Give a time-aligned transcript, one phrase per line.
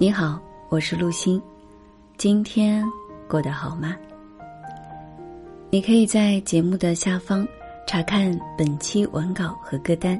[0.00, 1.42] 你好，我是陆欣，
[2.16, 2.86] 今天
[3.28, 3.96] 过得好吗？
[5.70, 7.44] 你可以在节目的下方
[7.84, 10.16] 查看本期文稿和歌单，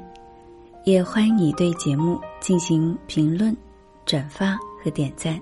[0.83, 3.55] 也欢迎你对节目进行评论、
[4.05, 5.41] 转发和点赞。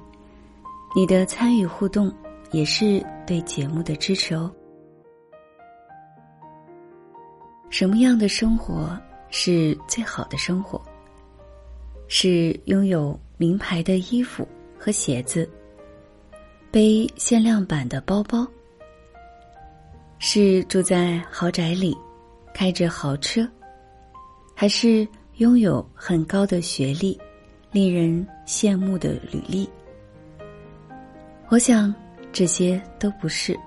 [0.96, 2.14] 你的参与互动
[2.52, 4.54] 也是对节目的支持哦。
[7.72, 8.96] 什么样的生活
[9.32, 10.79] 是最好的生活？
[12.07, 13.19] 是拥有。
[13.37, 14.47] 名牌的衣服
[14.79, 15.47] 和鞋子，
[16.71, 18.46] 背限量版的包包，
[20.18, 21.96] 是住在豪宅里，
[22.51, 23.47] 开着豪车，
[24.55, 27.15] 还是拥有很高的学历，
[27.71, 29.69] 令人羡慕的履历？
[31.49, 31.93] 我想
[32.33, 33.58] 这些都不是。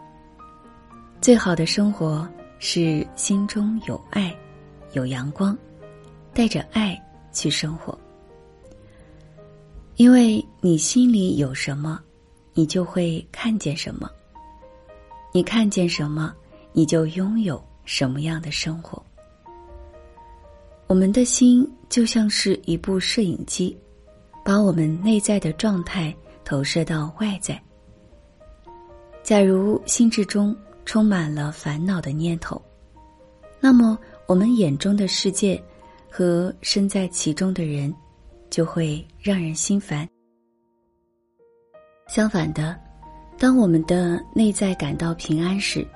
[1.21, 4.35] 最好的生活是心中有爱，
[4.95, 5.57] 有阳光，
[6.35, 7.97] 带着爱去生活。
[10.01, 12.01] 因为你心里有什么，
[12.55, 14.11] 你就会看见什么。
[15.31, 16.35] 你看见什么，
[16.73, 19.05] 你就拥有什么样的生活。
[20.87, 23.77] 我们的心就像是一部摄影机，
[24.43, 27.63] 把我们内在的状态投射到外在。
[29.23, 30.57] 假如心智中
[30.87, 32.59] 充满了烦恼的念头，
[33.61, 35.63] 那么我们眼中的世界
[36.11, 37.95] 和身在其中的人。
[38.51, 40.07] 就会让人心烦。
[42.09, 42.77] 相反的，
[43.39, 45.87] 当我们的内在感到平安时，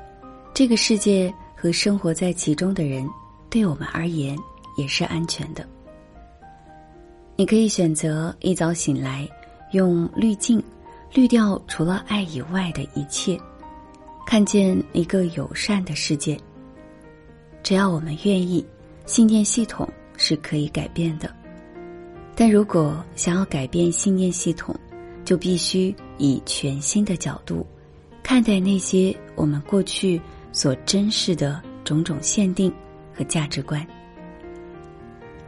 [0.55, 3.05] 这个世界和生活在其中的人，
[3.50, 4.38] 对我们而言
[4.77, 5.69] 也是安全的。
[7.36, 9.28] 你可以选择一早醒来，
[9.72, 10.62] 用滤镜
[11.12, 13.36] 滤掉除了爱以外的一切，
[14.25, 16.38] 看见一个友善的世界。
[17.64, 18.64] 只要我们愿意，
[19.05, 21.28] 信念系统是可以改变的。
[22.37, 24.75] 但如果想要改变信念系统，
[25.25, 27.65] 就必须以全新的角度
[28.22, 30.21] 看待那些我们过去
[30.53, 32.73] 所珍视的种种限定
[33.15, 33.87] 和价值观。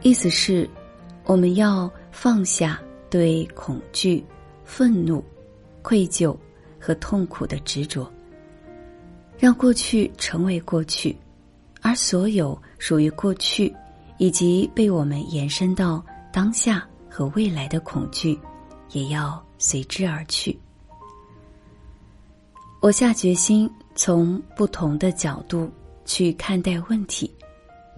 [0.01, 0.69] 意思是，
[1.25, 4.23] 我们要放下对恐惧、
[4.63, 5.23] 愤怒、
[5.81, 6.35] 愧疚
[6.79, 8.09] 和痛苦的执着，
[9.37, 11.15] 让过去成为过去，
[11.81, 13.75] 而所有属于过去
[14.17, 16.01] 以及被我们延伸到。
[16.37, 18.39] 当下和未来的恐惧，
[18.91, 20.55] 也要随之而去。
[22.79, 25.67] 我下决心从不同的角度
[26.05, 27.33] 去看待问题，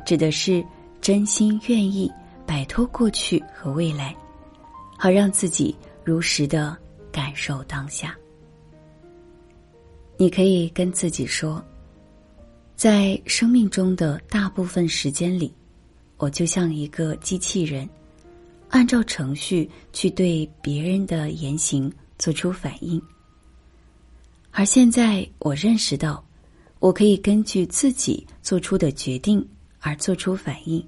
[0.06, 0.66] 指的是
[1.02, 2.10] 真心愿意
[2.48, 4.16] 摆脱过去和未来，
[4.98, 6.78] 好让自己如实的
[7.12, 8.18] 感受当下。
[10.16, 11.62] 你可以跟自己说，
[12.78, 15.54] 在生命中的大部分时间里，
[16.16, 17.86] 我就像一个机器人。
[18.69, 23.02] 按照程序去对别人的言行做出反应，
[24.52, 26.24] 而现在我认识到，
[26.80, 29.46] 我可以根据自己做出的决定
[29.80, 30.85] 而做出反应。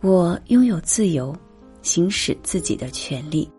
[0.00, 1.36] 我拥有自由，
[1.82, 3.50] 行使自己的权利，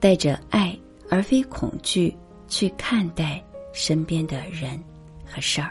[0.00, 0.78] 带着爱
[1.10, 2.14] 而非恐惧
[2.48, 4.82] 去看待身边的人
[5.24, 5.70] 和事儿，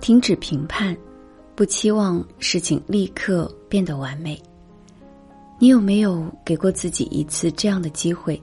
[0.00, 0.96] 停止评判。
[1.60, 4.42] 不期望事情立刻变得完美。
[5.58, 8.42] 你有没有给过自己一次这样的机会？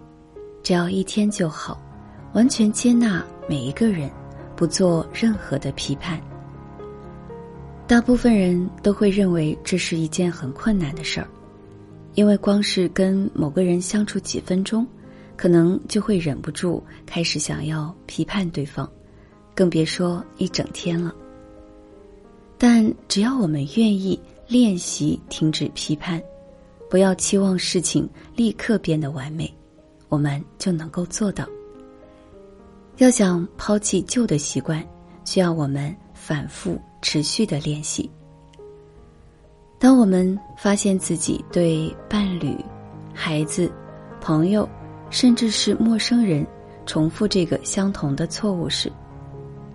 [0.61, 1.81] 只要一天就好，
[2.33, 4.07] 完全接纳每一个人，
[4.55, 6.22] 不做任何的批判。
[7.88, 11.28] 大部分人都会认为这是一件很困难的事儿，
[12.13, 14.85] 因为光是跟某个人相处几分钟，
[15.35, 18.88] 可能就会忍不住开始想要批判对方，
[19.55, 21.11] 更别说一整天了。
[22.57, 26.22] 但只要我们愿意练习停止批判，
[26.90, 29.53] 不要期望事情立刻变得完美，
[30.09, 31.46] 我们就能够做到。
[32.97, 34.84] 要想抛弃旧的习惯，
[35.23, 38.09] 需要我们反复持续的练习。
[39.78, 42.58] 当我们发现自己对伴侣、
[43.14, 43.72] 孩子、
[44.20, 44.67] 朋友，
[45.11, 46.43] 甚至是陌生人
[46.87, 48.91] 重复这个相同的错误时，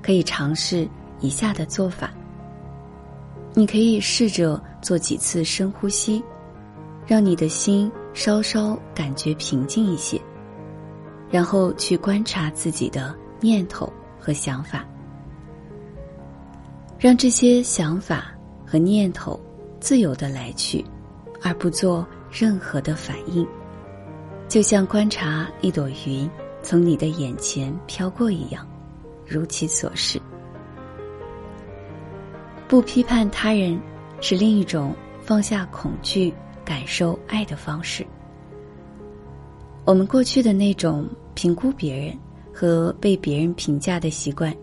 [0.02, 0.88] 可以尝试
[1.20, 2.12] 以下的做法。
[3.54, 6.22] 你可以试着做几次深呼吸，
[7.06, 10.20] 让你的心稍稍感觉平静一些，
[11.30, 14.86] 然后去观察自己的念头和想法，
[16.98, 18.32] 让这些想法
[18.66, 19.38] 和念头
[19.80, 20.82] 自由的来去，
[21.42, 23.46] 而不做任何的反应，
[24.48, 26.30] 就像观察一朵云
[26.62, 28.66] 从你的眼前飘过一样，
[29.26, 30.18] 如其所示。
[32.72, 33.78] 不批判他人，
[34.22, 36.32] 是另一种放下恐惧
[36.64, 38.02] 感受爱的方式。
[39.84, 42.16] 我们过去的那种评估别人
[42.50, 44.56] 和被别人评价的习惯，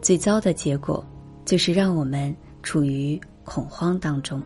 [0.00, 1.04] 最糟的结果
[1.44, 4.40] 就是让我们处于恐慌当中；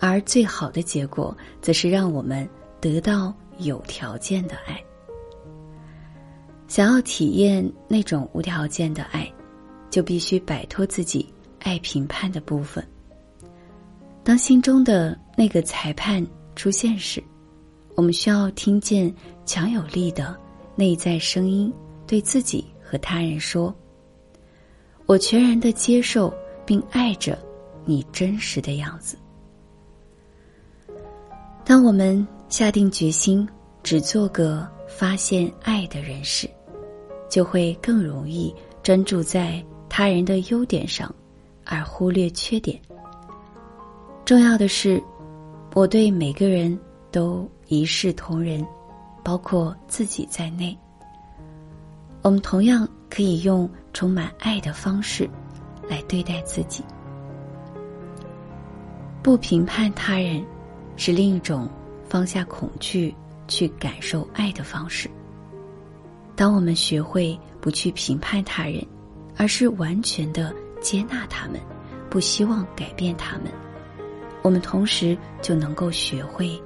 [0.00, 2.48] 而最好的结果，则是让我们
[2.80, 4.82] 得到有条件的爱。
[6.66, 9.30] 想要体验那种无条件的爱，
[9.90, 11.30] 就必须摆脱自己
[11.68, 12.82] 爱评判的部分。
[14.24, 16.26] 当心中的那个裁判
[16.56, 17.22] 出现时，
[17.94, 20.34] 我们需要听见强有力的
[20.74, 21.70] 内在声音，
[22.06, 23.74] 对自己和他人说
[25.04, 26.32] ：“我全然的接受
[26.64, 27.38] 并爱着
[27.84, 29.18] 你真实的样子。”
[31.66, 33.46] 当我们下定决心
[33.82, 36.48] 只做个发现爱的人时，
[37.28, 41.14] 就会更容易专注在他人的优点上，
[41.68, 42.80] 而忽略缺点。
[44.24, 45.02] 重要的是，
[45.74, 46.76] 我对每个人
[47.12, 48.66] 都一视同仁，
[49.22, 50.76] 包括自己在内。
[52.22, 55.28] 我们同样可以用充满爱的方式
[55.88, 56.82] 来对待自己。
[59.22, 60.44] 不评判他人，
[60.96, 61.68] 是另一种
[62.08, 63.14] 放下恐惧
[63.46, 65.08] 去感受爱的方式。
[66.34, 68.84] 当我们学会不去评判他人，
[69.36, 71.60] 而是完全的接纳他们，
[72.08, 73.46] 不希望改变他们。
[74.42, 76.60] 我们同时就能够学会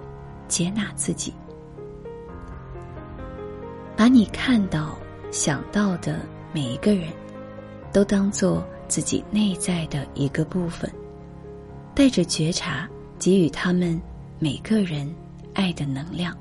[0.46, 1.32] 接纳自己，
[3.96, 4.96] 把你看到、
[5.30, 6.20] 想到的
[6.52, 7.08] 每一个人，
[7.92, 10.92] 都当做自己内在的一个部分，
[11.94, 12.88] 带着觉察
[13.18, 14.00] 给予他们
[14.38, 15.12] 每个人
[15.54, 16.36] 爱的能量。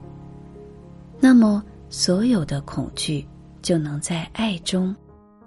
[1.19, 3.25] 那么，所有的恐惧
[3.61, 4.93] 就能在爱中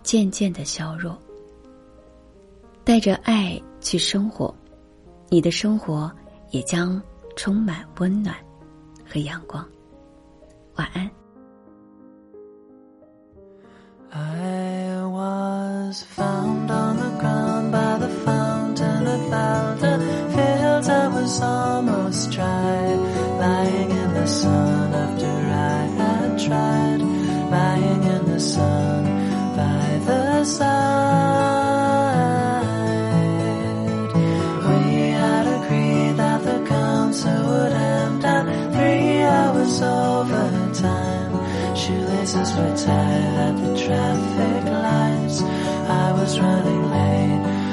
[0.02, 1.18] 渐渐的消弱。
[2.84, 4.54] 带着爱去生活。
[5.28, 6.10] 你的生活
[6.50, 7.00] 也将
[7.34, 8.36] 充满温暖
[9.04, 9.66] 和阳光。
[10.76, 11.10] 晚安。
[21.86, 22.84] were tied
[43.24, 45.40] at the traffic lights.
[45.88, 47.63] I was running late.